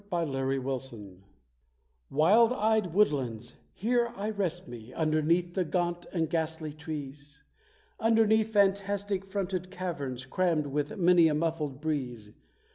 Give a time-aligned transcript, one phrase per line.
[0.09, 0.93] Bells Beyond the Forest
[2.09, 7.43] Wild eyed woodlands, here I rest me, underneath the gaunt and ghastly trees;
[7.99, 12.31] Underneath fantastic fronted caverns crammed with many a muffled breeze.